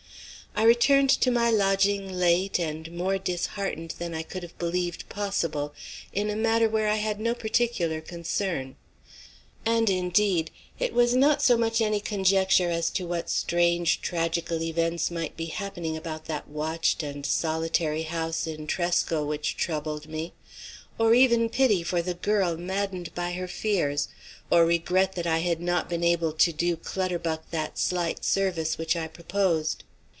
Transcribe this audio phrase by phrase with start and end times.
[0.53, 5.73] I returned to my lodging late and more disheartened than I could have believed possible
[6.11, 8.75] in a matter wherein I had no particular concern.
[9.65, 15.09] And, indeed, it was not so much any conjecture as to what strange tragical events
[15.09, 20.33] might be happening about that watched and solitary house in Tresco which troubled me,
[20.99, 24.09] or even pity for the girl maddened by her fears,
[24.51, 28.97] or regret that I had not been able to do Clutterbuck that slight service which
[28.97, 29.85] I purposed.